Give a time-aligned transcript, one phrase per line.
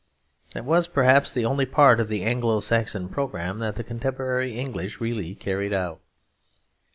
[0.55, 4.99] That was perhaps the only part of the Anglo Saxon programme that the contemporary English
[4.99, 6.01] really carried out.